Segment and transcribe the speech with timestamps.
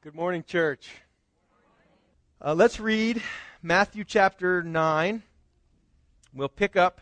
[0.00, 0.90] Good morning, church.
[2.40, 3.20] Uh, let's read
[3.64, 5.24] Matthew chapter 9.
[6.32, 7.00] We'll pick up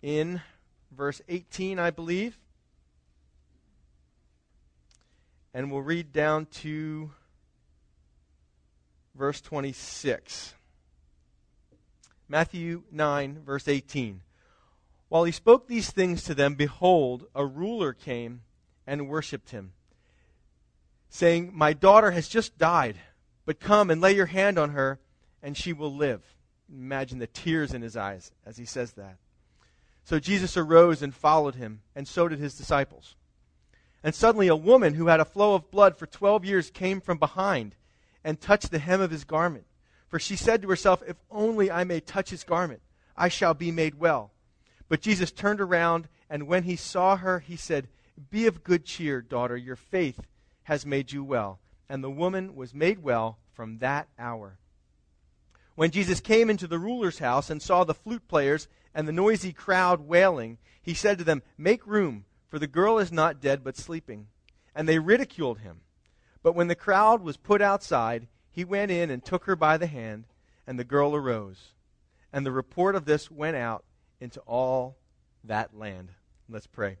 [0.00, 0.40] in
[0.90, 2.38] verse 18, I believe.
[5.52, 7.10] And we'll read down to
[9.14, 10.54] verse 26.
[12.26, 14.22] Matthew 9, verse 18.
[15.10, 18.40] While he spoke these things to them, behold, a ruler came
[18.86, 19.74] and worshipped him,
[21.14, 22.96] saying, My daughter has just died,
[23.46, 24.98] but come and lay your hand on her,
[25.44, 26.22] and she will live.
[26.68, 29.18] Imagine the tears in his eyes as he says that.
[30.02, 33.14] So Jesus arose and followed him, and so did his disciples.
[34.02, 37.18] And suddenly a woman who had a flow of blood for twelve years came from
[37.18, 37.76] behind
[38.24, 39.66] and touched the hem of his garment.
[40.08, 42.82] For she said to herself, If only I may touch his garment,
[43.16, 44.32] I shall be made well.
[44.88, 47.86] But Jesus turned around, and when he saw her, he said,
[48.30, 50.20] Be of good cheer, daughter, your faith
[50.64, 51.60] has made you well.
[51.88, 54.58] And the woman was made well from that hour.
[55.74, 59.52] When Jesus came into the ruler's house and saw the flute players and the noisy
[59.52, 63.76] crowd wailing, he said to them, Make room, for the girl is not dead but
[63.76, 64.28] sleeping.
[64.74, 65.80] And they ridiculed him.
[66.42, 69.86] But when the crowd was put outside, he went in and took her by the
[69.86, 70.26] hand,
[70.66, 71.72] and the girl arose.
[72.32, 73.84] And the report of this went out
[74.20, 74.96] into all
[75.42, 76.10] that land.
[76.48, 76.98] Let's pray.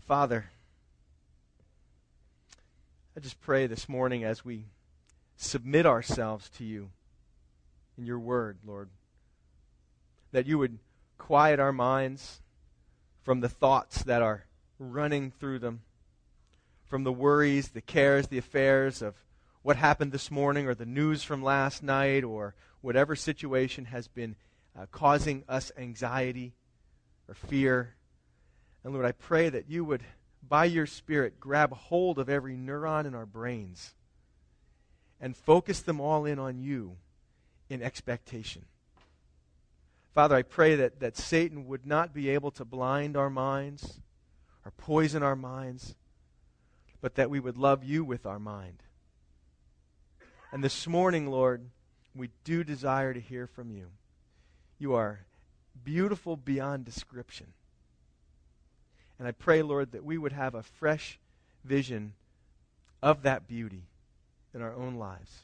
[0.00, 0.50] Father,
[3.16, 4.64] I just pray this morning as we
[5.36, 6.90] submit ourselves to you
[7.96, 8.88] in your word, Lord,
[10.32, 10.78] that you would
[11.18, 12.40] quiet our minds
[13.22, 14.46] from the thoughts that are
[14.78, 15.82] running through them,
[16.86, 19.14] from the worries, the cares, the affairs of
[19.62, 24.34] what happened this morning or the news from last night or whatever situation has been
[24.76, 26.52] uh, causing us anxiety
[27.28, 27.94] or fear.
[28.82, 30.02] And Lord, I pray that you would,
[30.46, 33.94] by your Spirit, grab hold of every neuron in our brains
[35.20, 36.96] and focus them all in on you
[37.68, 38.64] in expectation.
[40.14, 44.00] Father, I pray that, that Satan would not be able to blind our minds
[44.64, 45.94] or poison our minds,
[47.00, 48.82] but that we would love you with our mind.
[50.52, 51.66] And this morning, Lord,
[52.14, 53.90] we do desire to hear from you.
[54.78, 55.26] You are
[55.84, 57.52] beautiful beyond description.
[59.20, 61.20] And I pray, Lord, that we would have a fresh
[61.62, 62.14] vision
[63.02, 63.84] of that beauty
[64.54, 65.42] in our own lives.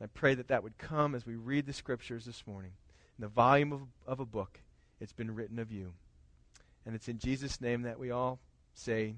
[0.00, 2.70] I pray that that would come as we read the scriptures this morning.
[3.18, 4.60] In the volume of, of a book,
[5.00, 5.92] it's been written of you.
[6.86, 8.38] And it's in Jesus' name that we all
[8.74, 9.16] say,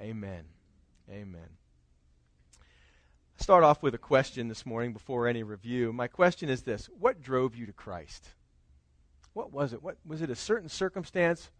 [0.00, 0.44] Amen.
[1.10, 1.48] Amen
[2.56, 5.92] I start off with a question this morning before any review.
[5.92, 8.28] My question is this What drove you to Christ?
[9.32, 9.82] What was it?
[9.82, 11.50] What, was it a certain circumstance?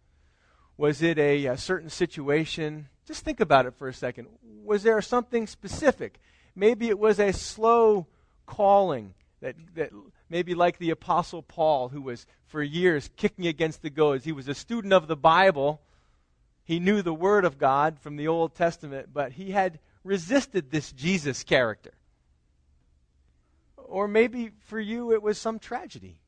[0.77, 2.87] Was it a, a certain situation?
[3.05, 4.27] Just think about it for a second.
[4.63, 6.19] Was there something specific?
[6.55, 8.07] Maybe it was a slow
[8.45, 9.91] calling that, that
[10.29, 14.25] maybe like the Apostle Paul, who was for years kicking against the goads.
[14.25, 15.81] He was a student of the Bible.
[16.63, 20.91] He knew the Word of God from the Old Testament, but he had resisted this
[20.91, 21.93] Jesus character.
[23.77, 26.19] Or maybe for you it was some tragedy,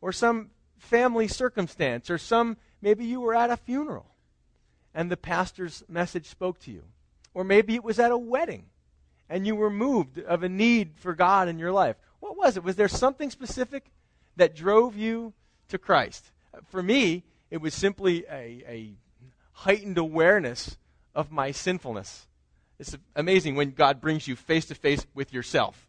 [0.00, 4.06] or some family circumstance, or some, maybe you were at a funeral
[4.94, 6.82] and the pastor's message spoke to you.
[7.32, 8.66] Or maybe it was at a wedding
[9.30, 11.96] and you were moved of a need for God in your life.
[12.20, 12.64] What was it?
[12.64, 13.86] Was there something specific
[14.36, 15.32] that drove you
[15.68, 16.30] to Christ?
[16.68, 18.92] For me, it was simply a, a
[19.52, 20.76] heightened awareness
[21.14, 22.26] of my sinfulness
[22.82, 25.88] it's amazing when God brings you face to face with yourself.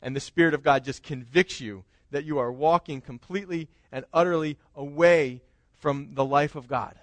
[0.00, 1.82] And the Spirit of God just convicts you
[2.12, 5.42] that you are walking completely and utterly away
[5.84, 6.98] from the life of God.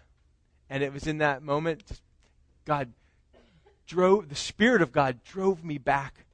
[0.68, 1.84] And it was in that moment,
[2.66, 2.94] God
[3.86, 6.26] drove, the Spirit of God drove me back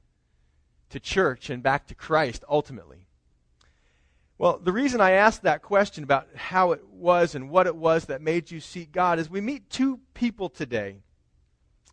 [0.88, 3.06] to church and back to Christ ultimately.
[4.38, 8.06] Well, the reason I asked that question about how it was and what it was
[8.06, 11.02] that made you seek God is we meet two people today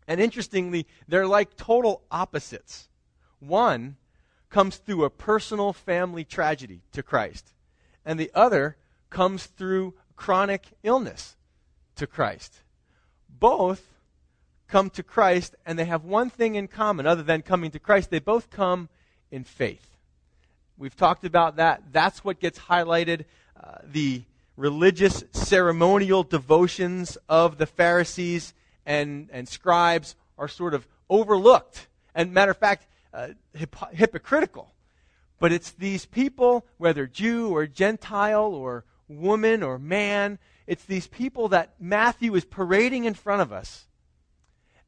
[0.08, 2.88] and interestingly, they're like total opposites.
[3.40, 3.98] One
[4.50, 7.52] comes through a personal family tragedy to Christ,
[8.06, 8.78] and the other
[9.10, 11.36] comes through chronic illness
[11.96, 12.62] to Christ.
[13.30, 13.84] Both
[14.68, 18.10] come to Christ, and they have one thing in common other than coming to Christ.
[18.10, 18.90] They both come
[19.32, 19.96] in faith.
[20.78, 21.84] We've talked about that.
[21.92, 23.26] That's what gets highlighted.
[23.62, 24.24] Uh, the
[24.58, 28.54] religious ceremonial devotions of the Pharisees
[28.86, 31.88] and, and scribes are sort of overlooked.
[32.14, 34.74] And matter of fact, uh, hip- hypocritical.
[35.40, 41.50] But it's these people, whether Jew or Gentile or woman or man, it's these people
[41.50, 43.88] that Matthew is parading in front of us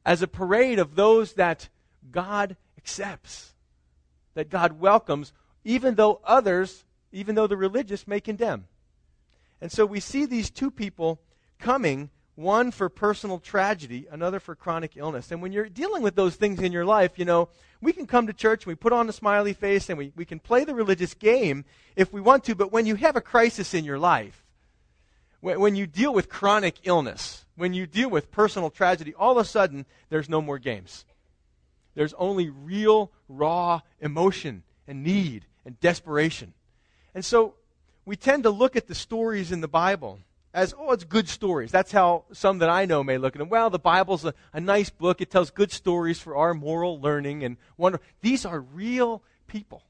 [0.04, 1.68] as a parade of those that
[2.10, 3.54] God accepts,
[4.34, 5.32] that God welcomes,
[5.64, 8.66] even though others, even though the religious, may condemn.
[9.60, 11.20] And so we see these two people
[11.58, 15.32] coming one for personal tragedy, another for chronic illness.
[15.32, 17.48] And when you're dealing with those things in your life, you know,
[17.80, 20.24] we can come to church and we put on a smiley face and we, we
[20.24, 21.64] can play the religious game
[21.96, 24.44] if we want to, but when you have a crisis in your life,
[25.40, 29.38] when, when you deal with chronic illness, when you deal with personal tragedy, all of
[29.38, 31.04] a sudden there's no more games.
[31.96, 36.54] There's only real, raw emotion and need and desperation.
[37.16, 37.54] And so
[38.04, 40.20] we tend to look at the stories in the Bible
[40.54, 41.70] as, oh, it's good stories.
[41.70, 43.48] That's how some that I know may look at them.
[43.48, 45.20] Well, the Bible's a, a nice book.
[45.20, 48.00] It tells good stories for our moral learning and wonder.
[48.22, 49.82] These are real people.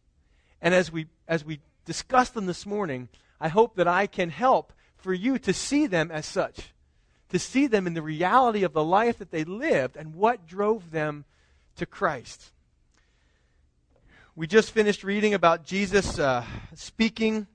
[0.60, 3.08] And as we, as we discuss them this morning,
[3.40, 6.74] I hope that I can help for you to see them as such,
[7.28, 10.90] to see them in the reality of the life that they lived and what drove
[10.90, 11.24] them
[11.76, 12.50] to Christ.
[14.34, 16.44] We just finished reading about Jesus uh,
[16.74, 17.46] speaking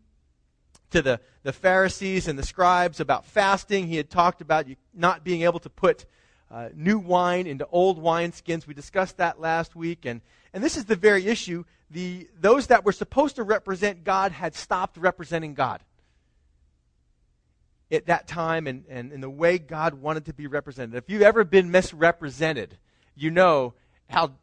[0.93, 3.87] to the, the Pharisees and the scribes about fasting.
[3.87, 6.05] He had talked about not being able to put
[6.49, 8.65] uh, new wine into old wineskins.
[8.65, 10.05] We discussed that last week.
[10.05, 10.21] And,
[10.53, 11.65] and this is the very issue.
[11.89, 15.81] The, those that were supposed to represent God had stopped representing God
[17.91, 20.95] at that time and, and in the way God wanted to be represented.
[20.95, 22.77] If you've ever been misrepresented,
[23.15, 23.73] you know
[24.09, 24.33] how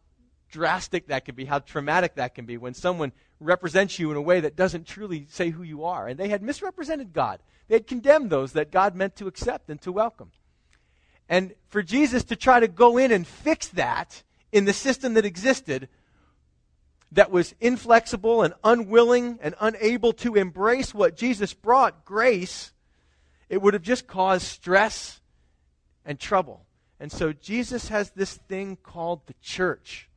[0.50, 4.22] drastic that can be, how traumatic that can be when someone represents you in a
[4.22, 6.06] way that doesn't truly say who you are.
[6.06, 7.40] And they had misrepresented God.
[7.68, 10.30] They had condemned those that God meant to accept and to welcome.
[11.28, 14.22] And for Jesus to try to go in and fix that
[14.52, 15.88] in the system that existed,
[17.12, 22.72] that was inflexible and unwilling and unable to embrace what Jesus brought, grace,
[23.48, 25.20] it would have just caused stress
[26.04, 26.66] and trouble.
[26.98, 30.08] And so Jesus has this thing called the church.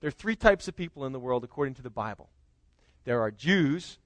[0.00, 2.30] There are three types of people in the world according to the Bible
[3.06, 3.98] there are Jews,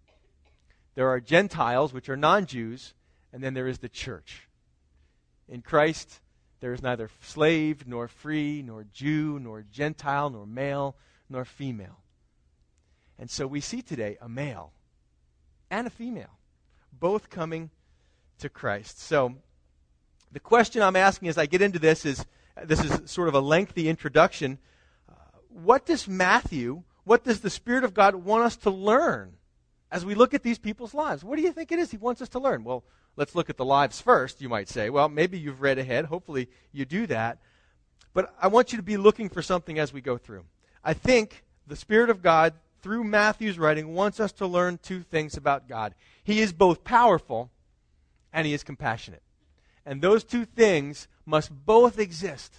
[0.94, 2.94] there are Gentiles, which are non Jews,
[3.32, 4.46] and then there is the church.
[5.48, 6.20] In Christ,
[6.60, 10.94] there is neither slave, nor free, nor Jew, nor Gentile, nor male,
[11.28, 12.00] nor female.
[13.18, 14.72] And so we see today a male
[15.70, 16.38] and a female,
[16.92, 17.70] both coming
[18.38, 19.00] to Christ.
[19.00, 19.36] So
[20.30, 22.26] the question I'm asking as I get into this is
[22.64, 24.58] this is sort of a lengthy introduction.
[25.08, 25.14] Uh,
[25.48, 29.32] what does Matthew what does the Spirit of God want us to learn
[29.90, 31.24] as we look at these people's lives?
[31.24, 32.62] What do you think it is He wants us to learn?
[32.62, 32.84] Well,
[33.16, 34.90] let's look at the lives first, you might say.
[34.90, 36.04] Well, maybe you've read ahead.
[36.04, 37.38] Hopefully you do that.
[38.14, 40.44] But I want you to be looking for something as we go through.
[40.84, 45.36] I think the Spirit of God, through Matthew's writing, wants us to learn two things
[45.36, 45.96] about God.
[46.22, 47.50] He is both powerful
[48.32, 49.24] and He is compassionate.
[49.84, 52.54] And those two things must both exist.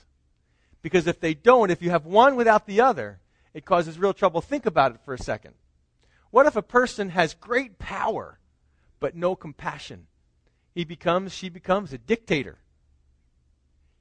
[0.81, 3.21] Because if they don't, if you have one without the other,
[3.53, 4.41] it causes real trouble.
[4.41, 5.53] Think about it for a second.
[6.29, 8.39] What if a person has great power
[8.99, 10.07] but no compassion?
[10.73, 12.57] He becomes, she becomes a dictator.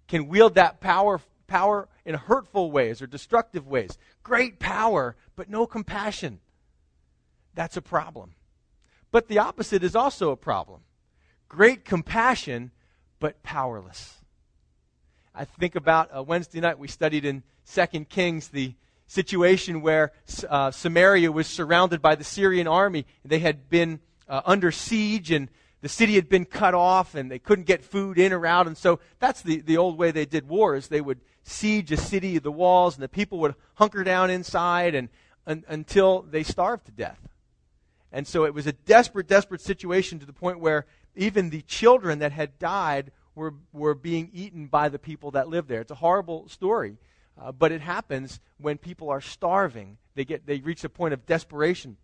[0.06, 3.98] Can wield that power, power in hurtful ways or destructive ways.
[4.22, 6.40] Great power but no compassion.
[7.54, 8.34] That's a problem.
[9.10, 10.82] But the opposite is also a problem.
[11.48, 12.70] Great compassion
[13.18, 14.18] but powerless.
[15.34, 18.74] I think about uh, Wednesday night we studied in Second Kings the
[19.10, 20.12] situation where
[20.48, 23.06] uh, Samaria was surrounded by the Syrian army.
[23.24, 23.98] They had been
[24.28, 25.48] uh, under siege and
[25.80, 28.68] the city had been cut off and they couldn't get food in or out.
[28.68, 31.96] And so that's the, the old way they did war is they would siege a
[31.96, 35.08] city, the walls, and the people would hunker down inside and,
[35.44, 37.18] un, until they starved to death.
[38.12, 40.86] And so it was a desperate, desperate situation to the point where
[41.16, 45.68] even the children that had died were, were being eaten by the people that lived
[45.68, 45.80] there.
[45.80, 46.98] It's a horrible story.
[47.40, 49.96] Uh, but it happens when people are starving.
[50.14, 51.96] They, get, they reach a point of desperation.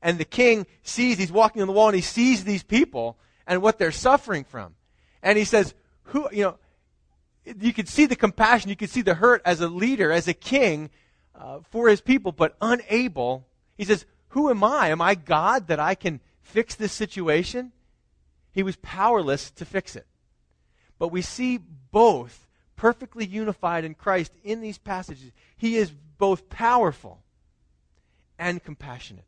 [0.00, 3.62] And the king sees, he's walking on the wall, and he sees these people and
[3.62, 4.74] what they're suffering from.
[5.22, 5.74] And he says,
[6.04, 6.58] Who, you know,
[7.60, 10.34] you could see the compassion, you could see the hurt as a leader, as a
[10.34, 10.90] king
[11.34, 13.46] uh, for his people, but unable.
[13.76, 14.88] He says, Who am I?
[14.88, 17.72] Am I God that I can fix this situation?
[18.52, 20.06] He was powerless to fix it.
[20.98, 25.32] But we see both perfectly unified in Christ in these passages.
[25.56, 27.22] He is both powerful
[28.38, 29.24] and compassionate.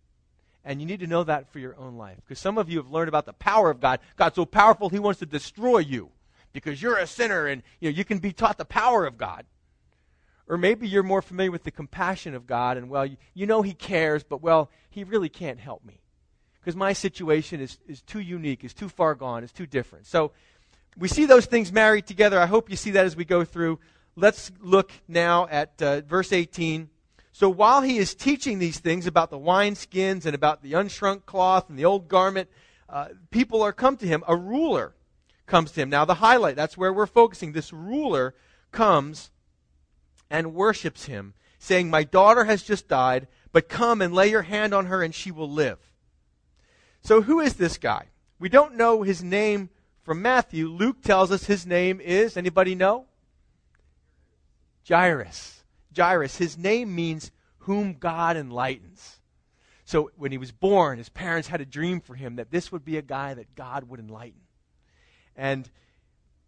[0.65, 2.17] And you need to know that for your own life.
[2.17, 4.01] Because some of you have learned about the power of God.
[4.17, 6.11] God's so powerful, He wants to destroy you
[6.53, 9.45] because you're a sinner and you, know, you can be taught the power of God.
[10.47, 13.63] Or maybe you're more familiar with the compassion of God and, well, you, you know
[13.63, 16.01] He cares, but, well, He really can't help me.
[16.61, 20.07] Because my situation is, is too unique, is too far gone, is too different.
[20.07, 20.33] So
[20.97, 22.39] we see those things married together.
[22.39, 23.81] I hope you see that as we go through.
[24.17, 26.89] let's look now at uh, verse 18.
[27.33, 31.69] So while he is teaching these things about the wineskins and about the unshrunk cloth
[31.69, 32.49] and the old garment,
[32.89, 34.23] uh, people are come to him.
[34.29, 34.95] A ruler
[35.47, 35.91] comes to him.
[35.91, 37.53] Now, the highlight, that's where we're focusing.
[37.53, 38.35] This ruler
[38.71, 39.31] comes
[40.31, 44.73] and worships him, saying, My daughter has just died, but come and lay your hand
[44.73, 45.79] on her and she will live.
[47.03, 48.07] So, who is this guy?
[48.39, 49.71] We don't know his name
[50.04, 50.68] from Matthew.
[50.68, 53.06] Luke tells us his name is, anybody know?
[54.88, 55.64] Jairus.
[55.96, 56.37] Jairus.
[56.37, 59.20] His name means whom God enlightens.
[59.87, 62.84] So when he was born, his parents had a dream for him that this would
[62.84, 64.40] be a guy that God would enlighten.
[65.37, 65.68] And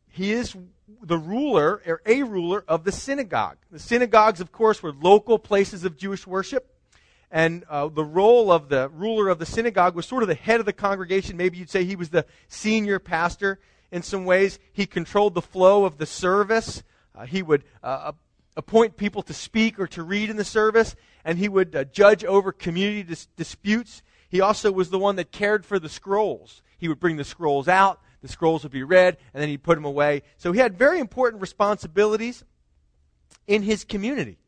[0.08, 0.56] he is
[1.02, 3.56] the ruler, or a ruler, of the synagogue.
[3.70, 6.75] The synagogues, of course, were local places of Jewish worship.
[7.30, 10.60] And uh, the role of the ruler of the synagogue was sort of the head
[10.60, 11.36] of the congregation.
[11.36, 13.58] Maybe you'd say he was the senior pastor
[13.90, 14.58] in some ways.
[14.72, 16.82] He controlled the flow of the service.
[17.14, 18.12] Uh, he would uh,
[18.56, 22.24] appoint people to speak or to read in the service, and he would uh, judge
[22.24, 24.02] over community dis- disputes.
[24.28, 26.62] He also was the one that cared for the scrolls.
[26.78, 29.76] He would bring the scrolls out, the scrolls would be read, and then he'd put
[29.76, 30.22] them away.
[30.36, 32.44] So he had very important responsibilities
[33.46, 34.38] in his community.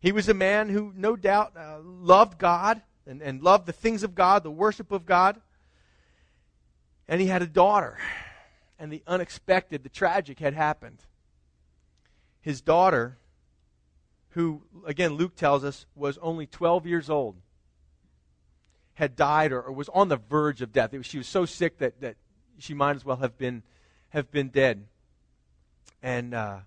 [0.00, 4.02] He was a man who, no doubt, uh, loved God and, and loved the things
[4.02, 5.40] of God, the worship of God.
[7.08, 7.98] And he had a daughter.
[8.78, 10.98] And the unexpected, the tragic had happened
[12.48, 13.18] his daughter,
[14.30, 17.36] who, again, Luke tells us was only 12 years old,
[18.94, 20.92] had died or, or was on the verge of death.
[20.92, 22.16] Was, she was so sick that, that
[22.58, 23.62] she might as well have been,
[24.10, 24.86] have been dead.
[26.02, 26.60] And, uh,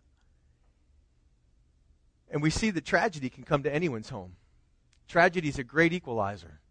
[2.31, 4.37] and we see that tragedy can come to anyone's home.
[5.07, 6.61] Tragedy is a great equalizer.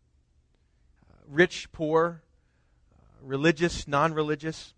[1.09, 2.23] Uh, rich, poor,
[2.93, 4.75] uh, religious, non religious.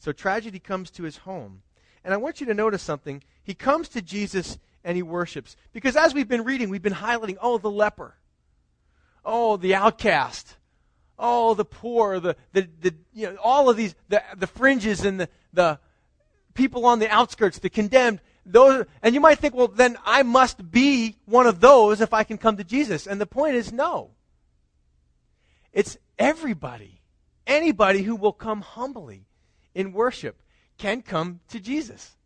[0.00, 1.62] So tragedy comes to his home.
[2.04, 3.22] And I want you to notice something.
[3.42, 5.56] He comes to Jesus and he worships.
[5.72, 8.16] Because as we've been reading, we've been highlighting, oh, the leper.
[9.24, 10.56] Oh, the outcast.
[11.18, 15.20] Oh, the poor, the, the, the you know, all of these, the, the fringes and
[15.20, 15.78] the, the
[16.52, 18.20] people on the outskirts, the condemned.
[18.46, 22.24] Those, and you might think, well, then I must be one of those if I
[22.24, 23.06] can come to Jesus.
[23.06, 24.10] And the point is, no.
[25.72, 27.00] It's everybody,
[27.46, 29.26] anybody who will come humbly
[29.74, 30.40] in worship
[30.78, 32.16] can come to Jesus.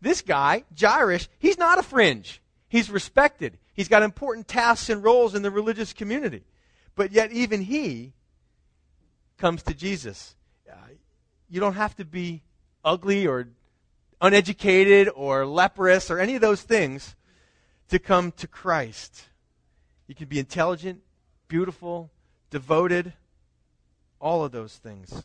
[0.00, 2.40] This guy, Jairus, he's not a fringe.
[2.68, 3.58] He's respected.
[3.72, 6.44] He's got important tasks and roles in the religious community.
[6.94, 8.12] But yet, even he
[9.38, 10.36] comes to Jesus.
[10.70, 10.74] Uh,
[11.48, 12.42] you don't have to be
[12.84, 13.48] ugly or
[14.20, 17.14] uneducated or leprous or any of those things
[17.88, 19.28] to come to Christ.
[20.06, 21.00] You can be intelligent,
[21.48, 22.10] beautiful,
[22.50, 23.12] devoted,
[24.20, 25.24] all of those things.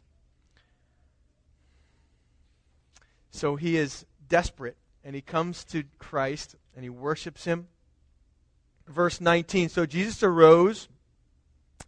[3.32, 7.68] So he is desperate and he comes to Christ and he worships him.
[8.88, 10.88] Verse 19 So Jesus arose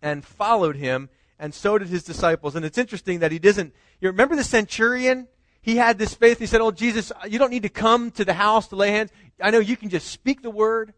[0.01, 1.09] and followed him,
[1.39, 2.55] and so did his disciples.
[2.55, 3.73] And it's interesting that he doesn't.
[3.99, 5.27] You remember the centurion?
[5.65, 6.37] He had this faith.
[6.37, 9.11] He said, Oh, Jesus, you don't need to come to the house to lay hands.
[9.41, 10.93] I know you can just speak the word.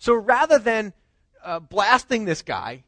[0.00, 0.92] So rather than
[1.44, 2.82] uh, blasting this guy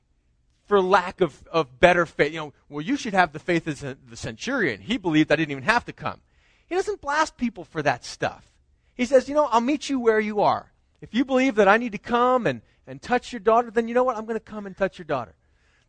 [0.66, 3.78] for lack of, of better faith, you know, well, you should have the faith as
[3.78, 4.80] the centurion.
[4.80, 6.20] He believed I didn't even have to come.
[6.66, 8.50] He doesn't blast people for that stuff.
[8.96, 10.72] He says, you know, I'll meet you where you are.
[11.00, 13.94] If you believe that I need to come and, and touch your daughter, then you
[13.94, 14.16] know what?
[14.16, 15.36] I'm going to come and touch your daughter.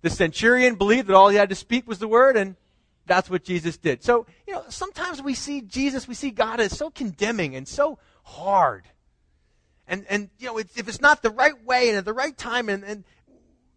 [0.03, 2.55] The centurion believed that all he had to speak was the word, and
[3.11, 4.01] that's what Jesus did.
[4.03, 7.99] So, you know, sometimes we see Jesus, we see God as so condemning and so
[8.23, 8.85] hard.
[9.85, 12.69] And, and you know, if it's not the right way and at the right time,
[12.69, 13.03] and, and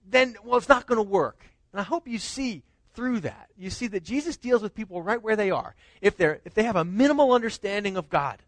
[0.08, 1.44] then, well, it's not going to work.
[1.72, 2.62] And I hope you see
[2.94, 3.48] through that.
[3.58, 5.74] You see that Jesus deals with people right where they are.
[6.00, 8.40] If, they're, if they have a minimal understanding of God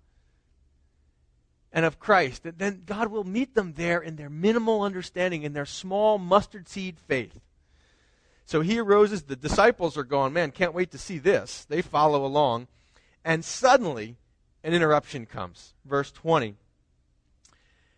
[1.72, 5.66] and of Christ, then God will meet them there in their minimal understanding, in their
[5.66, 7.40] small mustard seed faith.
[8.46, 9.22] So he arose.
[9.22, 11.64] The disciples are going, man, can't wait to see this.
[11.64, 12.68] They follow along.
[13.24, 14.16] And suddenly,
[14.62, 15.74] an interruption comes.
[15.84, 16.54] Verse 20.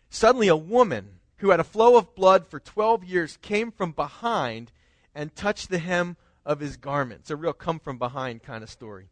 [0.09, 4.71] Suddenly, a woman who had a flow of blood for 12 years came from behind
[5.13, 7.21] and touched the hem of his garment.
[7.21, 9.07] It's a real come from behind kind of story.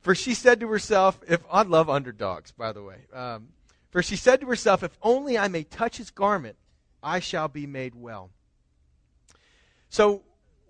[0.00, 3.00] For she said to herself, if I love underdogs, by the way.
[3.12, 3.48] Um,
[3.90, 6.56] for she said to herself, if only I may touch his garment,
[7.02, 8.30] I shall be made well.
[9.90, 10.22] So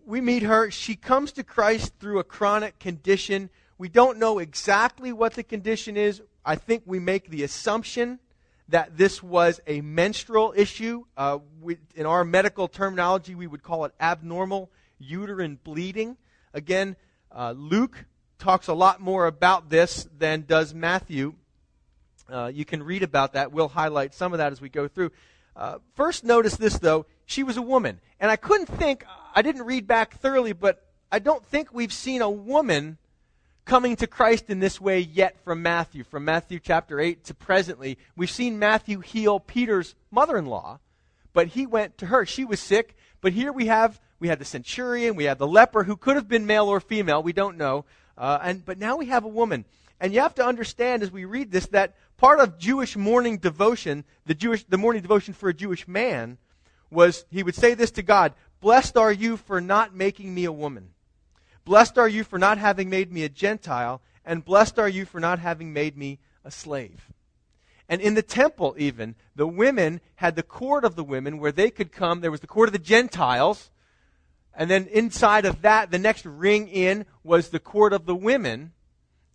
[0.08, 0.70] we meet her.
[0.70, 3.50] She comes to Christ through a chronic condition.
[3.76, 6.22] We don't know exactly what the condition is.
[6.46, 8.18] I think we make the assumption
[8.70, 11.04] that this was a menstrual issue.
[11.14, 16.16] Uh, we, in our medical terminology, we would call it abnormal uterine bleeding.
[16.54, 16.96] Again,
[17.30, 18.06] uh, Luke
[18.38, 21.34] talks a lot more about this than does Matthew.
[22.32, 23.52] Uh, you can read about that.
[23.52, 25.12] We'll highlight some of that as we go through.
[25.54, 27.04] Uh, first, notice this, though.
[27.26, 28.00] She was a woman.
[28.20, 29.04] And I couldn't think,
[29.34, 32.98] I didn't read back thoroughly, but I don't think we've seen a woman
[33.64, 36.04] coming to Christ in this way yet from Matthew.
[36.04, 40.80] From Matthew chapter 8 to presently, we've seen Matthew heal Peter's mother in law,
[41.32, 42.24] but he went to her.
[42.24, 45.84] She was sick, but here we have we had the centurion, we had the leper
[45.84, 47.84] who could have been male or female, we don't know.
[48.16, 49.64] Uh, and but now we have a woman.
[50.00, 54.04] And you have to understand as we read this that part of Jewish morning devotion,
[54.26, 56.38] the Jewish the morning devotion for a Jewish man
[56.90, 60.52] was he would say this to God, "Blessed are you for not making me a
[60.52, 60.90] woman."
[61.64, 65.20] Blessed are you for not having made me a Gentile, and blessed are you for
[65.20, 67.10] not having made me a slave.
[67.88, 71.70] And in the temple, even, the women had the court of the women where they
[71.70, 72.20] could come.
[72.20, 73.70] There was the court of the Gentiles.
[74.54, 78.72] And then inside of that, the next ring in was the court of the women.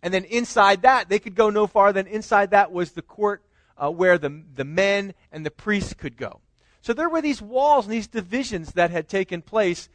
[0.02, 3.44] And then inside that, they could go no farther than inside that was the court
[3.76, 6.40] uh, where the, the men and the priests could go.
[6.84, 9.88] So there were these walls and these divisions that had taken place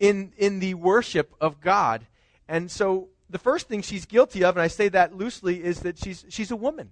[0.00, 2.04] in, in the worship of God.
[2.48, 5.98] And so the first thing she's guilty of, and I say that loosely, is that
[5.98, 6.90] she's, she's a woman.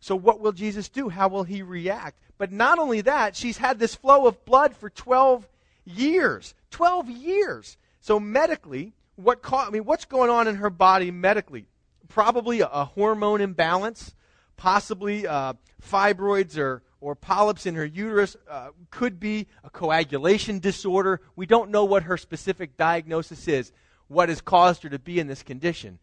[0.00, 1.08] So what will Jesus do?
[1.08, 2.18] How will he react?
[2.36, 5.46] But not only that, she's had this flow of blood for 12
[5.84, 6.52] years.
[6.72, 7.76] 12 years.
[8.00, 11.66] So medically, what ca- I mean, what's going on in her body medically?
[12.08, 14.16] Probably a, a hormone imbalance,
[14.56, 21.20] possibly uh, fibroids or or polyps in her uterus, uh, could be a coagulation disorder.
[21.36, 23.70] We don't know what her specific diagnosis is,
[24.08, 25.98] what has caused her to be in this condition.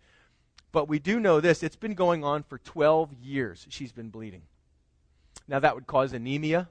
[0.72, 3.66] But we do know this it's been going on for 12 years.
[3.70, 4.44] She's been bleeding.
[5.48, 6.70] Now, that would cause anemia.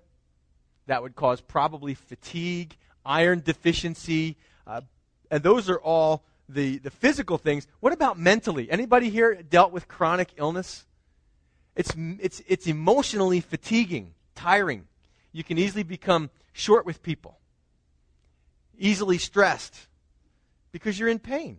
[0.86, 4.36] That would cause probably fatigue, iron deficiency.
[4.66, 4.80] Uh,
[5.30, 7.66] and those are all the, the physical things.
[7.80, 8.70] What about mentally?
[8.70, 10.86] Anybody here dealt with chronic illness?
[11.74, 14.86] It's, it's, it's emotionally fatiguing, tiring.
[15.32, 17.38] You can easily become short with people,
[18.78, 19.88] easily stressed,
[20.70, 21.58] because you're in pain.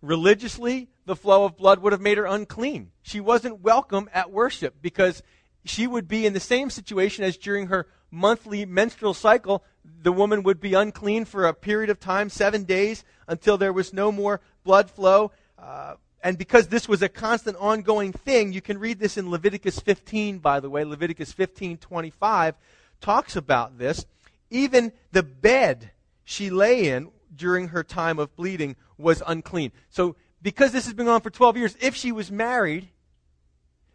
[0.00, 2.92] Religiously, the flow of blood would have made her unclean.
[3.02, 5.22] She wasn't welcome at worship because
[5.64, 9.64] she would be in the same situation as during her monthly menstrual cycle.
[10.02, 13.92] The woman would be unclean for a period of time, seven days, until there was
[13.92, 15.32] no more blood flow.
[15.58, 19.78] Uh, and because this was a constant ongoing thing, you can read this in Leviticus
[19.78, 20.82] 15, by the way.
[20.82, 22.54] Leviticus 15 25
[23.02, 24.06] talks about this.
[24.48, 25.90] Even the bed
[26.24, 29.70] she lay in during her time of bleeding was unclean.
[29.90, 32.88] So, because this has been going on for 12 years, if she was married,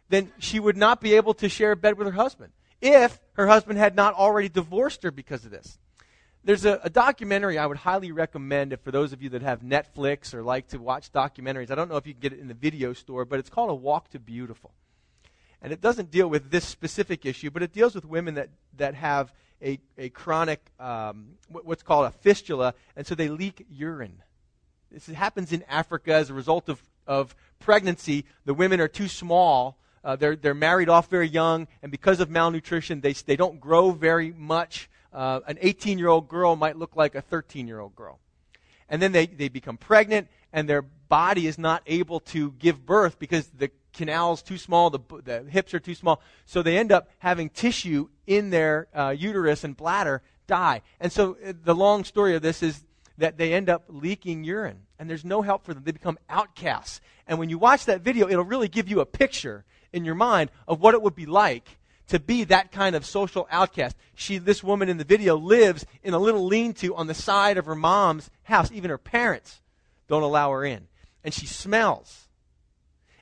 [0.08, 2.52] then she would not be able to share a bed with her husband.
[2.80, 5.79] If her husband had not already divorced her because of this.
[6.42, 10.32] There's a, a, documentary I would highly recommend for those of you that have Netflix
[10.32, 11.70] or like to watch documentaries.
[11.70, 13.68] I don't know if you can get it in the video store, but it's called
[13.68, 14.72] A Walk to Beautiful.
[15.60, 18.48] And it doesn't deal with this specific issue, but it deals with women that,
[18.78, 24.22] that have a, a chronic, um, what's called a fistula, and so they leak urine.
[24.90, 28.24] This happens in Africa as a result of, of pregnancy.
[28.46, 29.76] The women are too small.
[30.02, 33.90] Uh, they're, they're married off very young, and because of malnutrition, they, they don't grow
[33.90, 37.94] very much uh, an 18 year old girl might look like a 13 year old
[37.94, 38.18] girl.
[38.88, 43.18] And then they, they become pregnant, and their body is not able to give birth
[43.18, 46.20] because the canal's too small, the, the hips are too small.
[46.44, 50.82] So they end up having tissue in their uh, uterus and bladder die.
[50.98, 52.84] And so uh, the long story of this is
[53.18, 55.84] that they end up leaking urine, and there's no help for them.
[55.84, 57.00] They become outcasts.
[57.26, 60.50] And when you watch that video, it'll really give you a picture in your mind
[60.66, 61.78] of what it would be like
[62.10, 63.96] to be that kind of social outcast.
[64.14, 67.66] She, this woman in the video, lives in a little lean-to on the side of
[67.66, 68.70] her mom's house.
[68.72, 69.60] Even her parents
[70.08, 70.88] don't allow her in,
[71.24, 72.28] and she smells.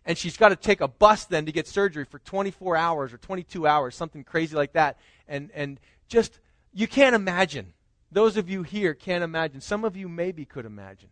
[0.05, 3.19] And she's got to take a bus then to get surgery for 24 hours or
[3.19, 4.99] 22 hours, something crazy like that.
[5.29, 6.41] And and just
[6.73, 7.75] you can't imagine.
[8.11, 9.61] Those of you here can't imagine.
[9.61, 11.11] Some of you maybe could imagine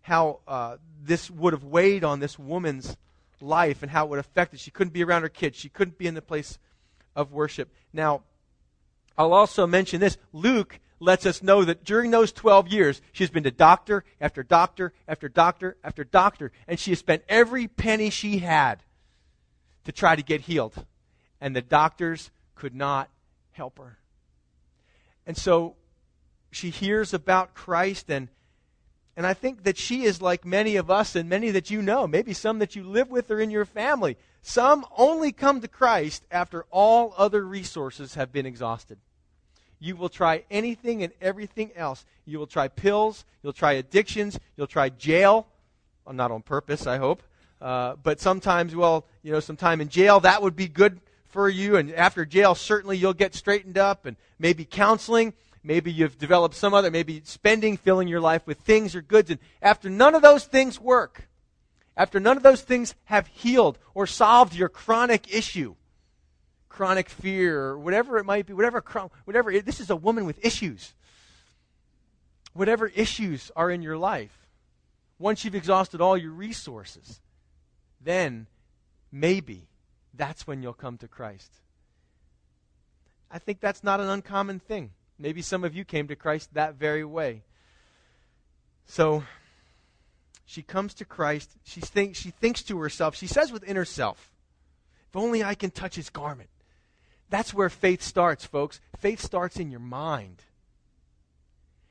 [0.00, 2.96] how uh, this would have weighed on this woman's
[3.42, 4.60] life and how it would affect it.
[4.60, 5.58] She couldn't be around her kids.
[5.58, 6.58] She couldn't be in the place
[7.14, 7.72] of worship.
[7.92, 8.22] Now,
[9.16, 10.16] I'll also mention this.
[10.32, 14.92] Luke lets us know that during those 12 years, she's been to doctor after doctor
[15.06, 18.82] after doctor after doctor, and she has spent every penny she had
[19.84, 20.86] to try to get healed.
[21.40, 23.08] And the doctors could not
[23.52, 23.98] help her.
[25.26, 25.76] And so
[26.50, 28.28] she hears about Christ, and,
[29.16, 32.06] and I think that she is like many of us and many that you know,
[32.06, 34.16] maybe some that you live with or in your family.
[34.42, 38.98] Some only come to Christ after all other resources have been exhausted.
[39.80, 42.04] You will try anything and everything else.
[42.24, 45.46] You will try pills, you'll try addictions, you'll try jail,
[46.04, 47.22] well, not on purpose, I hope.
[47.60, 51.48] Uh, but sometimes, well, you know, some time in jail, that would be good for
[51.48, 51.76] you.
[51.76, 55.34] And after jail, certainly you'll get straightened up and maybe counseling.
[55.62, 59.30] Maybe you've developed some other, maybe spending, filling your life with things or goods.
[59.30, 61.28] And after none of those things work,
[61.98, 65.74] after none of those things have healed or solved your chronic issue,
[66.68, 68.82] chronic fear, or whatever it might be, whatever,
[69.24, 70.94] whatever, this is a woman with issues.
[72.54, 74.46] Whatever issues are in your life,
[75.18, 77.20] once you've exhausted all your resources,
[78.00, 78.46] then
[79.10, 79.66] maybe
[80.14, 81.52] that's when you'll come to Christ.
[83.28, 84.90] I think that's not an uncommon thing.
[85.18, 87.42] Maybe some of you came to Christ that very way.
[88.86, 89.24] So
[90.48, 91.50] she comes to Christ.
[91.62, 94.32] She, think, she thinks to herself, she says within herself,
[95.10, 96.48] if only I can touch his garment.
[97.28, 98.80] That's where faith starts, folks.
[98.96, 100.42] Faith starts in your mind.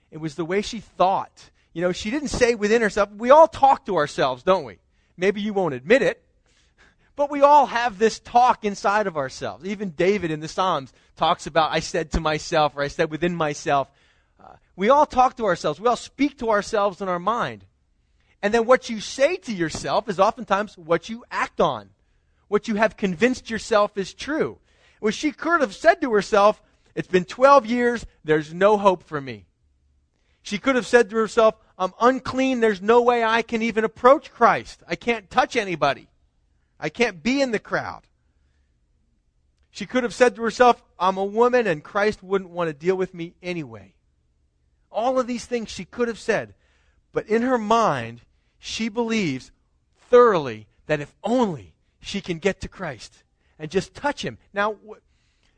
[0.09, 1.51] It was the way she thought.
[1.71, 4.79] You know, she didn't say within herself, we all talk to ourselves, don't we?
[5.17, 6.23] Maybe you won't admit it,
[7.15, 9.65] but we all have this talk inside of ourselves.
[9.65, 13.35] Even David in the Psalms talks about, I said to myself, or I said within
[13.35, 13.91] myself.
[14.43, 15.79] Uh, we all talk to ourselves.
[15.79, 17.65] We all speak to ourselves in our mind.
[18.41, 21.89] And then what you say to yourself is oftentimes what you act on,
[22.47, 24.59] what you have convinced yourself is true.
[25.01, 26.61] Well, she could have said to herself,
[26.95, 29.45] It's been 12 years, there's no hope for me.
[30.41, 34.31] She could have said to herself, I'm unclean, there's no way I can even approach
[34.31, 34.81] Christ.
[34.87, 36.07] I can't touch anybody,
[36.79, 38.03] I can't be in the crowd.
[39.71, 42.95] She could have said to herself, I'm a woman and Christ wouldn't want to deal
[42.95, 43.93] with me anyway.
[44.89, 46.55] All of these things she could have said,
[47.11, 48.21] but in her mind,
[48.59, 49.51] she believes
[50.09, 53.23] thoroughly that if only she can get to Christ
[53.59, 54.37] and just touch him.
[54.53, 54.75] Now,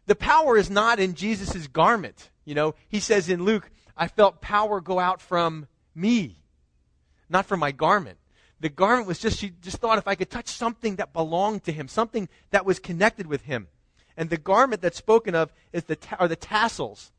[0.06, 2.30] the power is not in Jesus' garment.
[2.46, 6.42] You know, he says in Luke, I felt power go out from me,
[7.30, 8.18] not from my garment.
[8.60, 11.72] The garment was just, she just thought if I could touch something that belonged to
[11.72, 13.68] him, something that was connected with him.
[14.18, 17.12] And the garment that's spoken of is the, are the tassels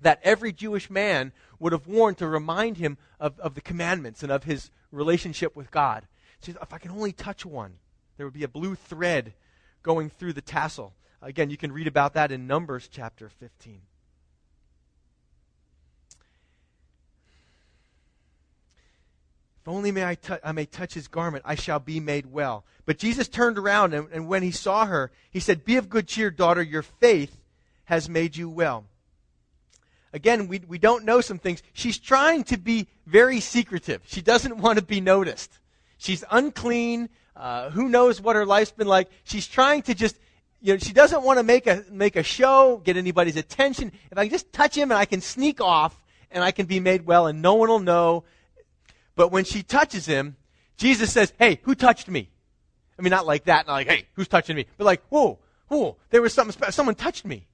[0.00, 4.32] that every Jewish man would have worn to remind him of, of the commandments and
[4.32, 6.06] of his relationship with God.
[6.40, 7.74] So if I can only touch one,
[8.16, 9.34] there would be a blue thread
[9.82, 10.94] going through the tassel.
[11.22, 13.80] Again, you can read about that in Numbers chapter 15.
[19.62, 22.64] If only may I, t- I may touch his garment, I shall be made well.
[22.84, 26.06] But Jesus turned around, and, and when he saw her, he said, Be of good
[26.06, 27.36] cheer, daughter, your faith
[27.86, 28.84] has made you well
[30.16, 31.62] again, we, we don't know some things.
[31.72, 34.00] She's trying to be very secretive.
[34.06, 35.52] She doesn't want to be noticed.
[35.98, 37.08] She's unclean.
[37.36, 39.08] Uh, who knows what her life's been like?
[39.24, 40.16] She's trying to just,
[40.60, 43.92] you know, she doesn't want to make a, make a show, get anybody's attention.
[44.10, 45.94] If I can just touch him and I can sneak off
[46.30, 48.24] and I can be made well and no one will know.
[49.14, 50.36] But when she touches him,
[50.78, 52.30] Jesus says, Hey, who touched me?
[52.98, 54.66] I mean, not like that, not like, Hey, who's touching me?
[54.78, 56.70] But like, Whoa, whoa, there was something.
[56.72, 57.46] Someone touched me.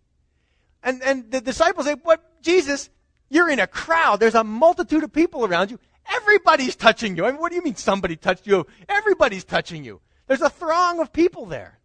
[0.82, 2.90] And, and the disciples say, What, Jesus,
[3.28, 4.20] you're in a crowd.
[4.20, 5.78] There's a multitude of people around you.
[6.10, 7.24] Everybody's touching you.
[7.24, 8.66] I mean, what do you mean somebody touched you?
[8.88, 10.00] Everybody's touching you.
[10.26, 11.78] There's a throng of people there.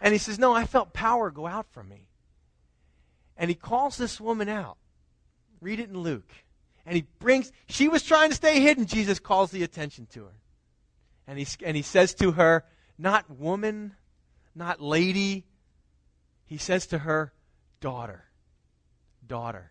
[0.00, 2.08] And he says, No, I felt power go out from me.
[3.36, 4.76] And he calls this woman out.
[5.60, 6.30] Read it in Luke.
[6.86, 8.86] And he brings, she was trying to stay hidden.
[8.86, 10.34] Jesus calls the attention to her.
[11.26, 12.64] And he, and he says to her,
[12.98, 13.94] Not woman,
[14.54, 15.44] not lady.
[16.46, 17.32] He says to her,
[17.80, 18.24] daughter.
[19.26, 19.70] Daughter.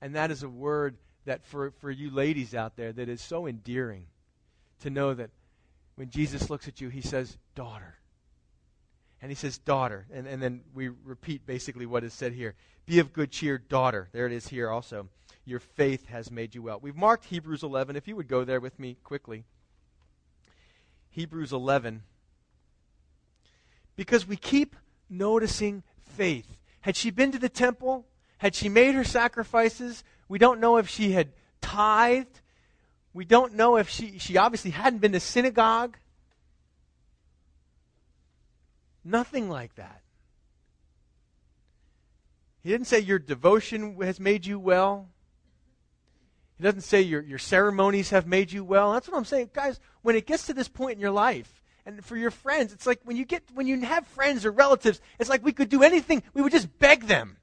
[0.00, 3.46] And that is a word that for, for you ladies out there that is so
[3.46, 4.06] endearing
[4.80, 5.30] to know that
[5.96, 7.96] when Jesus looks at you, he says, daughter.
[9.20, 10.06] And he says, daughter.
[10.12, 12.54] And, and then we repeat basically what is said here.
[12.84, 14.08] Be of good cheer, daughter.
[14.12, 15.08] There it is here also.
[15.44, 16.78] Your faith has made you well.
[16.80, 17.96] We've marked Hebrews 11.
[17.96, 19.44] If you would go there with me quickly.
[21.10, 22.02] Hebrews 11.
[23.96, 24.76] Because we keep
[25.08, 26.56] noticing faith.
[26.86, 28.06] Had she been to the temple?
[28.38, 30.04] Had she made her sacrifices?
[30.28, 32.40] We don't know if she had tithed.
[33.12, 35.96] We don't know if she, she obviously hadn't been to synagogue.
[39.04, 40.02] Nothing like that.
[42.62, 45.08] He didn't say your devotion has made you well.
[46.56, 48.92] He doesn't say your, your ceremonies have made you well.
[48.92, 49.50] That's what I'm saying.
[49.52, 51.55] Guys, when it gets to this point in your life,
[51.86, 55.00] and for your friends, it's like when you get when you have friends or relatives,
[55.20, 56.22] it's like we could do anything.
[56.34, 57.38] We would just beg them.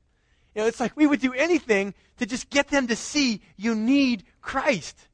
[0.54, 3.74] You know, it's like we would do anything to just get them to see you
[3.74, 5.08] need Christ.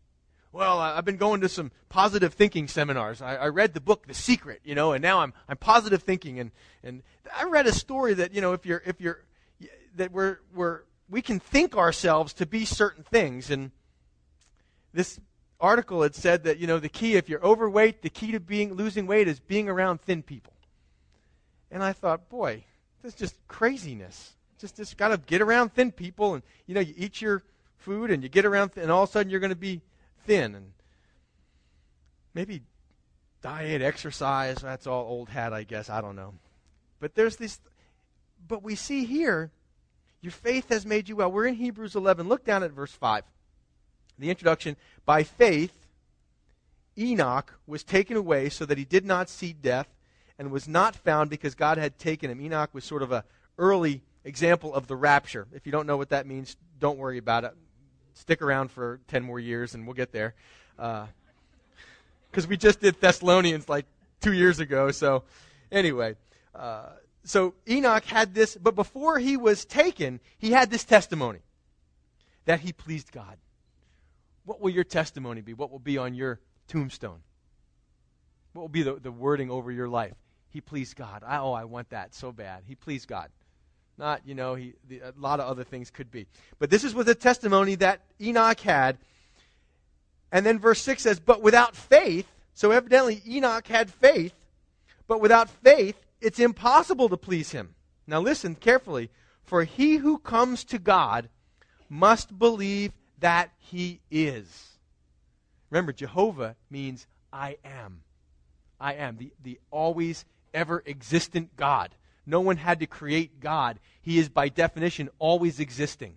[0.52, 3.22] Well, I've been going to some positive thinking seminars.
[3.22, 6.40] I, I read the book The Secret, you know, and now I'm I'm positive thinking
[6.40, 6.52] and
[6.84, 9.24] and I read a story that, you know, if you're if you're
[9.96, 13.72] that we're we're we can think ourselves to be certain things and
[14.92, 15.20] this
[15.60, 18.74] article had said that you know the key if you're overweight, the key to being
[18.74, 20.54] losing weight is being around thin people.
[21.72, 22.64] And I thought, boy,
[23.02, 24.34] this is just craziness.
[24.60, 27.44] Just just got to get around thin people, and you know you eat your
[27.78, 29.82] food and you get around, th- and all of a sudden you're going to be
[30.26, 30.72] thin, and
[32.34, 32.62] maybe
[33.42, 34.58] diet, exercise.
[34.58, 35.90] That's all old hat, I guess.
[35.90, 36.34] I don't know.
[37.00, 37.60] But there's this.
[38.48, 39.52] But we see here,
[40.22, 41.32] your faith has made you well.
[41.32, 42.28] We're in Hebrews 11.
[42.28, 43.24] Look down at verse 5.
[44.20, 44.76] The introduction.
[45.06, 45.88] By faith,
[46.98, 49.88] Enoch was taken away so that he did not see death
[50.38, 52.42] and was not found because God had taken him.
[52.42, 53.24] Enoch was sort of a
[53.58, 55.48] early example of the rapture.
[55.54, 57.54] If you don't know what that means, don't worry about it.
[58.14, 60.36] Stick around for 10 more years and we'll get there.
[60.76, 63.86] Because uh, we just did Thessalonians like
[64.22, 64.92] two years ago.
[64.92, 65.24] So,
[65.72, 66.16] anyway.
[66.54, 66.90] Uh,
[67.24, 71.40] so Enoch had this, but before he was taken, he had this testimony
[72.46, 73.38] that he pleased God.
[74.50, 75.54] What will your testimony be?
[75.54, 77.20] What will be on your tombstone?
[78.54, 80.16] What will be the, the wording over your life?
[80.50, 81.22] He pleased God.
[81.24, 82.64] I, oh, I want that so bad.
[82.66, 83.30] He pleased God.
[83.96, 86.26] Not, you know, he, the, a lot of other things could be.
[86.58, 88.98] But this is was a testimony that Enoch had.
[90.32, 94.34] And then verse 6 says, But without faith, so evidently Enoch had faith,
[95.08, 97.76] but without faith, it's impossible to please him.
[98.08, 99.12] Now listen carefully.
[99.44, 101.30] For he who comes to God
[101.88, 104.78] must believe that he is.
[105.70, 108.02] Remember, Jehovah means I am.
[108.80, 111.94] I am, the, the always ever existent God.
[112.26, 113.80] No one had to create God.
[114.02, 116.16] He is, by definition, always existing.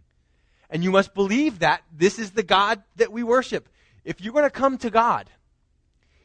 [0.70, 3.68] And you must believe that this is the God that we worship.
[4.04, 5.28] If you're going to come to God,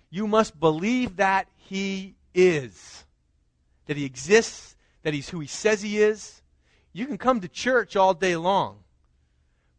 [0.09, 3.05] you must believe that He is
[3.87, 6.41] that he exists, that he's who he says he is.
[6.93, 8.79] You can come to church all day long.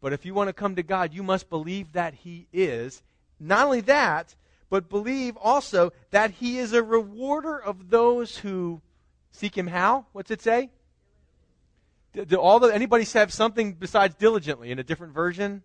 [0.01, 3.01] But if you want to come to God, you must believe that he is.
[3.39, 4.35] Not only that,
[4.69, 8.81] but believe also that he is a rewarder of those who
[9.31, 10.05] seek him how?
[10.11, 10.69] What's it say?
[12.13, 15.63] Do, do all the anybody have something besides diligently in a different version?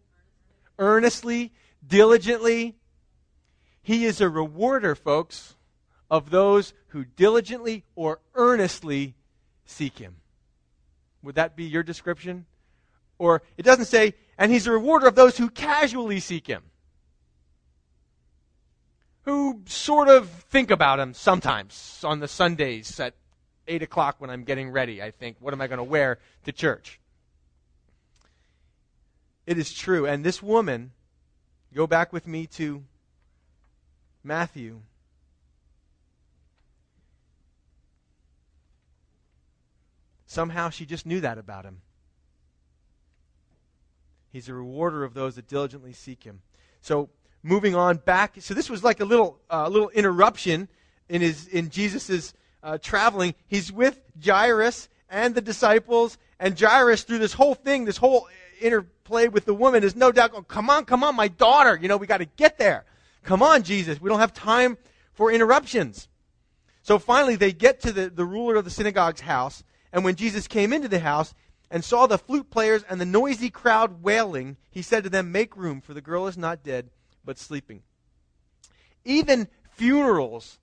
[0.79, 1.53] Earnestly,
[1.87, 2.77] diligently.
[3.83, 5.57] He is a rewarder, folks
[6.11, 9.15] of those who diligently or earnestly
[9.65, 10.17] seek him.
[11.23, 12.47] Would that be your description?
[13.19, 16.63] Or it doesn't say, and he's a rewarder of those who casually seek him.
[19.23, 23.15] Who sort of think about him sometimes on the Sundays at
[23.67, 25.03] 8 o'clock when I'm getting ready.
[25.03, 27.01] I think, what am I going to wear to church?
[29.47, 30.07] It is true.
[30.07, 30.93] And this woman,
[31.75, 32.85] go back with me to
[34.23, 34.81] Matthew
[40.35, 41.81] Somehow she just knew that about him.
[44.35, 46.43] He's a rewarder of those that diligently seek him.
[46.81, 47.09] So
[47.45, 50.69] moving on back, so this was like a little uh, little interruption
[51.09, 53.37] in his in Jesus's uh, traveling.
[53.47, 58.27] He's with Jairus and the disciples, and Jairus through this whole thing, this whole
[58.61, 61.79] interplay with the woman, is no doubt going, "Come on, come on, my daughter!
[61.81, 62.87] You know we got to get there.
[63.23, 64.01] Come on, Jesus!
[64.01, 64.79] We don't have time
[65.13, 66.09] for interruptions."
[66.83, 70.49] So finally, they get to the, the ruler of the synagogue's house, and when Jesus
[70.49, 71.35] came into the house
[71.71, 75.57] and saw the flute players and the noisy crowd wailing, he said to them, Make
[75.57, 76.91] room, for the girl is not dead,
[77.25, 77.83] but sleeping.
[79.05, 80.59] Even funerals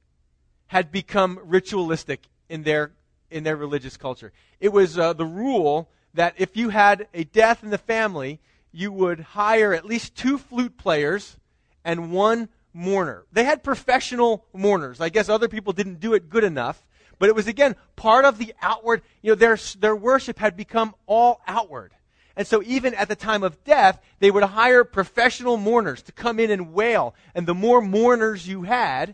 [0.67, 2.91] had become ritualistic in their,
[3.29, 4.31] in their religious culture.
[4.59, 8.39] It was uh, the rule that if you had a death in the family,
[8.71, 11.37] you would hire at least two flute players
[11.83, 13.25] and one mourner.
[13.31, 15.01] They had professional mourners.
[15.01, 16.85] I guess other people didn't do it good enough.
[17.21, 20.95] But it was again part of the outward, you know, their, their worship had become
[21.05, 21.93] all outward.
[22.35, 26.39] And so even at the time of death, they would hire professional mourners to come
[26.39, 27.13] in and wail.
[27.35, 29.13] And the more mourners you had,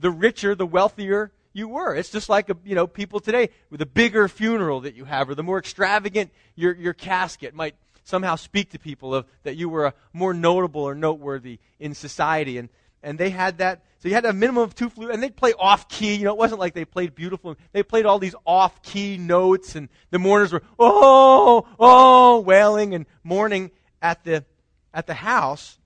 [0.00, 1.94] the richer, the wealthier you were.
[1.94, 5.36] It's just like, you know, people today with a bigger funeral that you have or
[5.36, 9.86] the more extravagant your, your casket might somehow speak to people of that you were
[9.86, 12.58] a more notable or noteworthy in society.
[12.58, 12.70] And,
[13.06, 15.52] and they had that so you had a minimum of two flutes, and they'd play
[15.58, 16.16] off key.
[16.16, 17.56] You know, it wasn't like they played beautiful.
[17.72, 23.06] They played all these off key notes, and the mourners were, oh, oh, wailing and
[23.24, 23.70] mourning
[24.02, 24.44] at the,
[24.92, 25.78] at the house.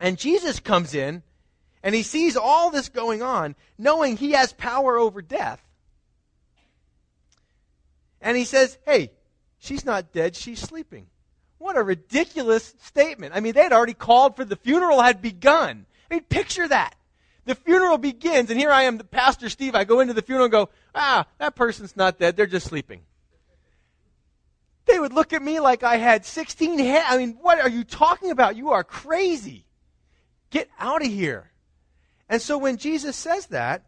[0.00, 1.22] And Jesus comes in,
[1.82, 5.62] and he sees all this going on, knowing he has power over death.
[8.20, 9.12] And he says, hey,
[9.58, 11.06] she's not dead, she's sleeping.
[11.58, 13.34] What a ridiculous statement.
[13.34, 15.86] I mean, they had already called for the funeral had begun.
[16.10, 16.94] I mean, picture that.
[17.44, 19.74] The funeral begins, and here I am, the Pastor Steve.
[19.74, 22.36] I go into the funeral and go, ah, that person's not dead.
[22.36, 23.02] They're just sleeping.
[24.86, 27.06] They would look at me like I had 16 heads.
[27.08, 28.56] I mean, what are you talking about?
[28.56, 29.64] You are crazy.
[30.50, 31.50] Get out of here.
[32.28, 33.84] And so when Jesus says that,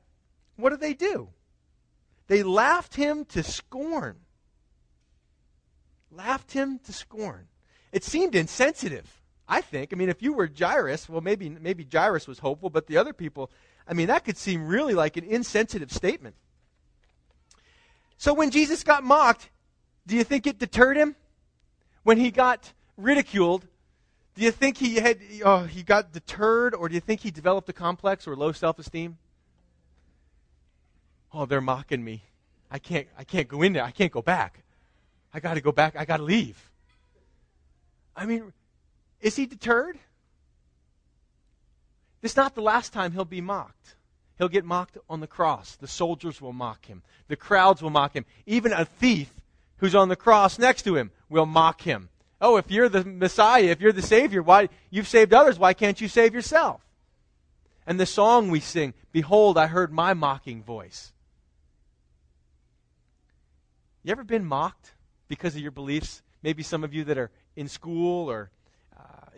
[0.56, 1.28] what do they do?
[2.28, 4.16] They laughed him to scorn.
[6.10, 7.48] Laughed him to scorn.
[7.90, 9.17] It seemed insensitive,
[9.48, 9.92] I think.
[9.92, 13.12] I mean, if you were Jairus, well, maybe, maybe Jairus was hopeful, but the other
[13.12, 13.50] people,
[13.86, 16.34] I mean, that could seem really like an insensitive statement.
[18.18, 19.48] So when Jesus got mocked,
[20.06, 21.16] do you think it deterred him?
[22.02, 23.66] When he got ridiculed,
[24.34, 27.68] do you think he had oh, he got deterred or do you think he developed
[27.68, 29.18] a complex or low self-esteem?
[31.32, 32.24] Oh, they're mocking me.
[32.70, 33.84] I can't I can't go in there.
[33.84, 34.62] I can't go back.
[35.32, 35.96] I got to go back.
[35.96, 36.70] I got to leave.
[38.16, 38.52] I mean,
[39.20, 39.98] is he deterred?
[42.20, 43.96] This is not the last time he'll be mocked.
[44.38, 45.76] He'll get mocked on the cross.
[45.76, 47.02] The soldiers will mock him.
[47.26, 48.24] The crowds will mock him.
[48.46, 49.32] Even a thief
[49.78, 52.08] who's on the cross next to him will mock him.
[52.40, 56.00] Oh, if you're the Messiah, if you're the Savior, why you've saved others, why can't
[56.00, 56.80] you save yourself?
[57.84, 61.12] And the song we sing, Behold, I heard my mocking voice.
[64.04, 64.94] You ever been mocked
[65.26, 66.22] because of your beliefs?
[66.42, 68.50] Maybe some of you that are in school or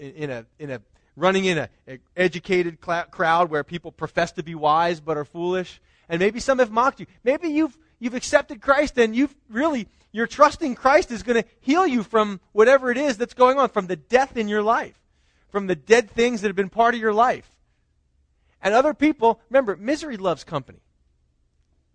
[0.01, 0.81] in, a in a
[1.17, 5.81] running in an educated cl- crowd where people profess to be wise but are foolish.
[6.09, 7.07] And maybe some have mocked you.
[7.23, 11.87] Maybe you've, you've accepted Christ and you've really, your trusting Christ is going to heal
[11.87, 14.99] you from whatever it is that's going on, from the death in your life,
[15.51, 17.49] from the dead things that have been part of your life.
[18.63, 20.81] And other people, remember, misery loves company.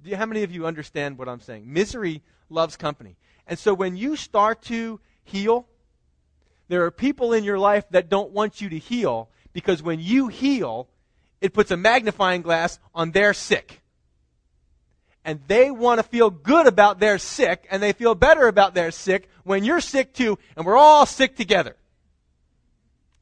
[0.02, 1.72] Do you, how many of you understand what I'm saying?
[1.72, 3.18] Misery loves company.
[3.48, 5.68] And so when you start to heal,
[6.68, 10.28] there are people in your life that don't want you to heal because when you
[10.28, 10.88] heal,
[11.42, 13.82] it puts a magnifying glass on their sick.
[15.24, 18.92] And they want to feel good about their sick, and they feel better about their
[18.92, 21.76] sick when you're sick too, and we're all sick together.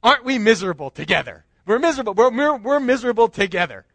[0.01, 1.45] Aren't we miserable together?
[1.65, 2.13] We're miserable.
[2.13, 3.85] We're, we're miserable together.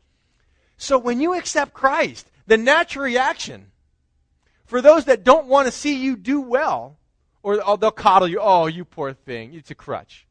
[0.78, 3.72] So when you accept Christ, the natural reaction
[4.64, 6.96] for those that don't want to see you do well
[7.42, 8.40] or oh, they'll coddle you.
[8.40, 9.54] Oh, you poor thing.
[9.54, 10.26] It's a crutch.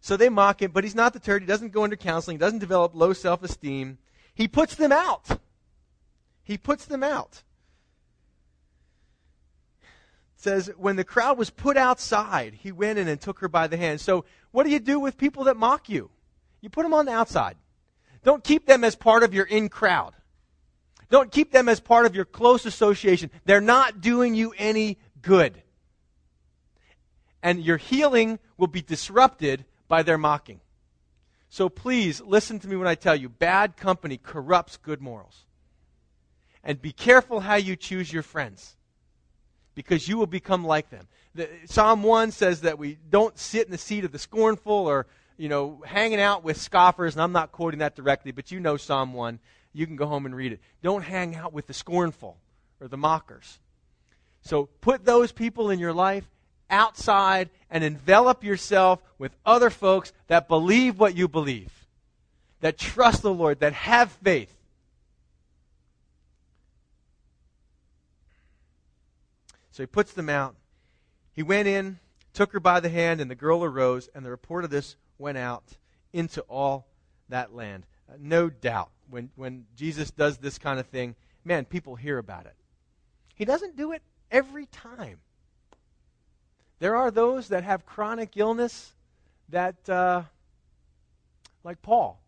[0.00, 1.42] So they mock him, but he's not deterred.
[1.42, 3.98] He doesn't go under counseling, he doesn't develop low self esteem.
[4.34, 5.40] He puts them out.
[6.42, 7.42] He puts them out.
[10.36, 13.66] It says, when the crowd was put outside, he went in and took her by
[13.66, 14.00] the hand.
[14.00, 16.10] So, what do you do with people that mock you?
[16.60, 17.56] You put them on the outside.
[18.22, 20.14] Don't keep them as part of your in crowd.
[21.10, 23.30] Don't keep them as part of your close association.
[23.44, 25.62] They're not doing you any good
[27.42, 30.60] and your healing will be disrupted by their mocking.
[31.48, 35.44] So please listen to me when I tell you bad company corrupts good morals.
[36.64, 38.76] And be careful how you choose your friends
[39.74, 41.06] because you will become like them.
[41.34, 45.06] The, Psalm 1 says that we don't sit in the seat of the scornful or,
[45.36, 48.76] you know, hanging out with scoffers, and I'm not quoting that directly, but you know
[48.76, 49.38] Psalm 1.
[49.72, 50.60] You can go home and read it.
[50.82, 52.38] Don't hang out with the scornful
[52.80, 53.60] or the mockers.
[54.40, 56.24] So put those people in your life
[56.70, 61.86] outside and envelop yourself with other folks that believe what you believe,
[62.60, 64.52] that trust the Lord, that have faith.
[69.70, 70.56] So he puts them out.
[71.32, 71.98] He went in,
[72.32, 75.36] took her by the hand, and the girl arose, and the report of this went
[75.36, 75.64] out
[76.14, 76.86] into all
[77.28, 77.84] that land.
[78.08, 82.46] Uh, no doubt, when, when Jesus does this kind of thing, man, people hear about
[82.46, 82.54] it.
[83.34, 85.18] He doesn't do it every time.
[86.78, 88.92] There are those that have chronic illness
[89.48, 90.22] that, uh,
[91.64, 92.20] like Paul,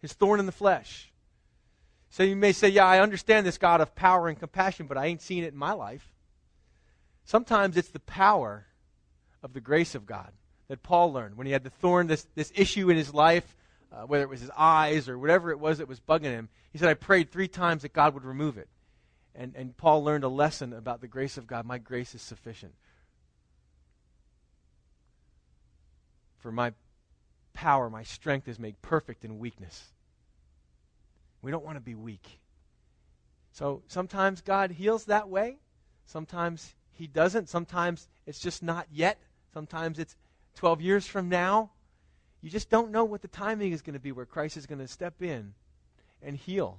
[0.00, 1.10] his thorn in the flesh.
[2.10, 5.06] So you may say, Yeah, I understand this God of power and compassion, but I
[5.06, 6.12] ain't seen it in my life.
[7.24, 8.66] Sometimes it's the power
[9.42, 10.32] of the grace of God
[10.68, 13.56] that Paul learned when he had the thorn, this, this issue in his life,
[13.92, 16.48] uh, whether it was his eyes or whatever it was that was bugging him.
[16.72, 18.68] He said, I prayed three times that God would remove it.
[19.34, 21.66] And, and Paul learned a lesson about the grace of God.
[21.66, 22.74] My grace is sufficient.
[26.46, 26.74] For my
[27.54, 29.92] power, my strength is made perfect in weakness.
[31.42, 32.38] We don't want to be weak.
[33.50, 35.58] So sometimes God heals that way.
[36.04, 37.48] Sometimes He doesn't.
[37.48, 39.18] Sometimes it's just not yet.
[39.52, 40.14] Sometimes it's
[40.54, 41.72] 12 years from now.
[42.42, 44.78] You just don't know what the timing is going to be where Christ is going
[44.78, 45.52] to step in
[46.22, 46.78] and heal.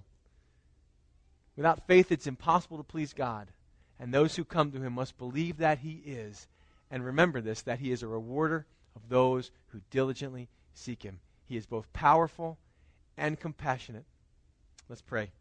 [1.58, 3.50] Without faith, it's impossible to please God.
[4.00, 6.48] And those who come to Him must believe that He is.
[6.90, 8.66] And remember this that He is a rewarder
[8.98, 11.20] of those who diligently seek him.
[11.46, 12.58] He is both powerful
[13.18, 14.06] and compassionate.
[14.90, 15.32] Let's pray.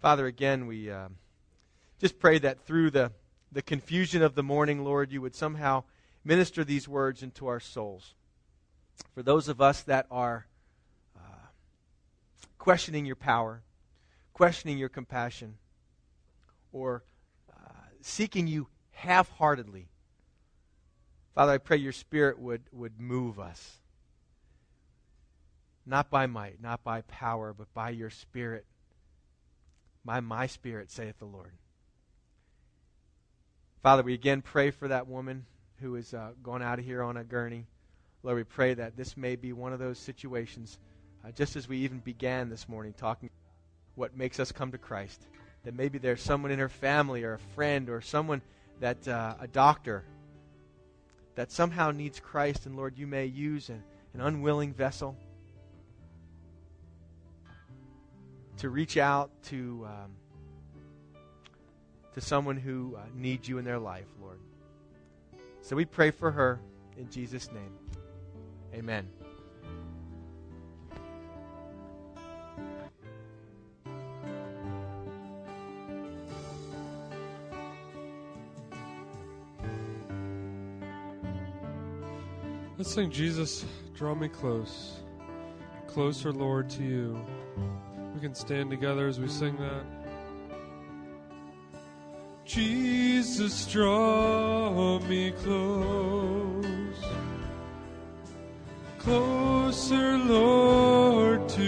[0.00, 1.08] Father, again, we uh,
[2.00, 3.12] just pray that through the,
[3.52, 5.84] the confusion of the morning, Lord, you would somehow
[6.24, 8.14] minister these words into our souls.
[9.14, 10.46] For those of us that are
[12.66, 13.62] questioning your power,
[14.32, 15.54] questioning your compassion,
[16.72, 17.04] or
[17.48, 17.70] uh,
[18.00, 19.86] seeking you half heartedly.
[21.36, 23.76] Father, I pray your Spirit would, would move us.
[25.84, 28.64] Not by might, not by power, but by your Spirit.
[30.02, 31.52] By my Spirit, saith the Lord.
[33.82, 35.44] Father, we again pray for that woman
[35.82, 37.66] who is uh, going out of here on a gurney.
[38.22, 40.78] Lord, we pray that this may be one of those situations,
[41.22, 43.28] uh, just as we even began this morning talking
[43.94, 45.20] what makes us come to Christ.
[45.64, 48.40] That maybe there's someone in her family or a friend or someone
[48.80, 50.02] that, uh, a doctor,
[51.36, 53.82] that somehow needs Christ, and Lord, you may use an,
[54.12, 55.16] an unwilling vessel
[58.58, 59.86] to reach out to.
[59.86, 60.10] Um,
[62.16, 64.38] to someone who uh, needs you in their life, Lord.
[65.60, 66.58] So we pray for her
[66.96, 67.76] in Jesus' name.
[68.74, 69.06] Amen.
[82.78, 83.64] Let's sing Jesus,
[83.94, 85.00] draw me close.
[85.86, 87.18] Closer, Lord, to you.
[88.14, 89.82] We can stand together as we sing that.
[92.44, 96.96] Jesus, draw me close.
[98.98, 101.62] Closer, Lord, to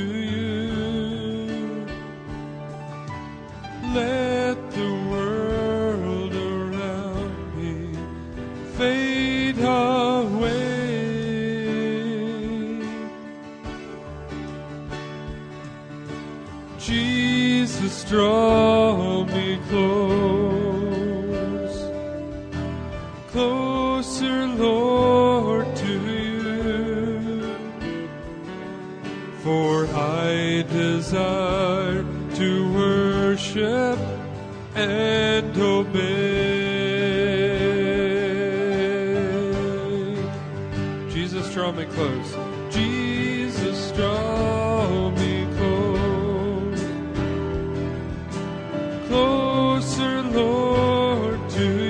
[49.78, 51.87] Closer, Lord, to you.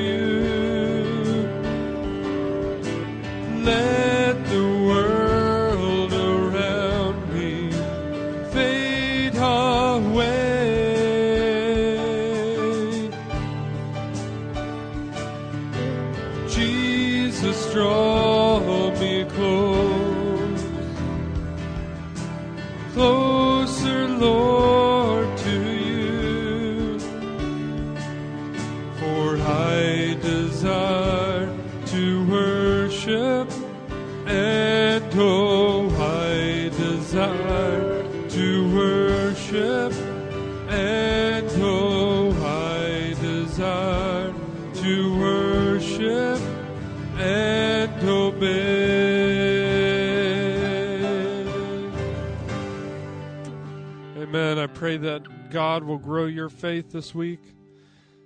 [55.50, 57.40] God will grow your faith this week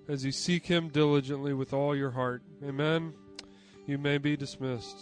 [0.09, 2.43] as you seek Him diligently with all your heart.
[2.65, 3.15] Amen.
[3.87, 4.97] You may be dismissed.